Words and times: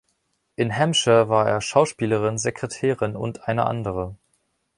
In 0.55 0.75
Hampshire 0.75 1.29
war 1.29 1.47
er 1.47 1.61
Schauspielerin, 1.61 2.39
Sekretärin 2.39 3.15
und 3.15 3.47
eine 3.47 3.67
andere. 3.67 4.15